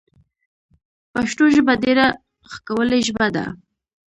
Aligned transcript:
پشتو 1.11 1.43
ژبه 1.55 1.73
ډېره 1.83 2.07
ښکولي 2.51 2.99
ژبه 3.07 3.27
ده 3.35 3.45